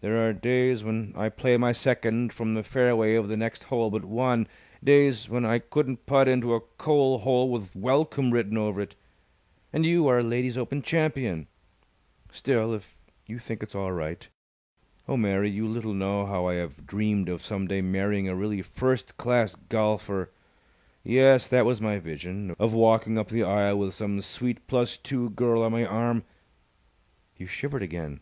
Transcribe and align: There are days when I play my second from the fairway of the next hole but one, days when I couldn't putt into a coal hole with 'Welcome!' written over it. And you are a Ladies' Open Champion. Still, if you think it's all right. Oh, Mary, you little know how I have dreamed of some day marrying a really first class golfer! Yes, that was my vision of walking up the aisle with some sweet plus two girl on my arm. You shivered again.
There 0.00 0.26
are 0.26 0.32
days 0.32 0.82
when 0.82 1.12
I 1.14 1.28
play 1.28 1.58
my 1.58 1.72
second 1.72 2.32
from 2.32 2.54
the 2.54 2.62
fairway 2.62 3.16
of 3.16 3.28
the 3.28 3.36
next 3.36 3.64
hole 3.64 3.90
but 3.90 4.02
one, 4.02 4.48
days 4.82 5.28
when 5.28 5.44
I 5.44 5.58
couldn't 5.58 6.06
putt 6.06 6.26
into 6.26 6.54
a 6.54 6.60
coal 6.78 7.18
hole 7.18 7.50
with 7.50 7.76
'Welcome!' 7.76 8.30
written 8.32 8.56
over 8.56 8.80
it. 8.80 8.94
And 9.70 9.84
you 9.84 10.08
are 10.08 10.20
a 10.20 10.22
Ladies' 10.22 10.56
Open 10.56 10.80
Champion. 10.80 11.48
Still, 12.32 12.72
if 12.72 13.04
you 13.26 13.38
think 13.38 13.62
it's 13.62 13.74
all 13.74 13.92
right. 13.92 14.26
Oh, 15.06 15.18
Mary, 15.18 15.50
you 15.50 15.68
little 15.68 15.92
know 15.92 16.24
how 16.24 16.46
I 16.46 16.54
have 16.54 16.86
dreamed 16.86 17.28
of 17.28 17.42
some 17.42 17.66
day 17.68 17.82
marrying 17.82 18.26
a 18.26 18.34
really 18.34 18.62
first 18.62 19.18
class 19.18 19.54
golfer! 19.68 20.30
Yes, 21.04 21.46
that 21.46 21.66
was 21.66 21.82
my 21.82 21.98
vision 21.98 22.56
of 22.58 22.72
walking 22.72 23.18
up 23.18 23.28
the 23.28 23.44
aisle 23.44 23.78
with 23.80 23.92
some 23.92 24.22
sweet 24.22 24.66
plus 24.66 24.96
two 24.96 25.28
girl 25.28 25.62
on 25.62 25.72
my 25.72 25.84
arm. 25.84 26.24
You 27.36 27.44
shivered 27.46 27.82
again. 27.82 28.20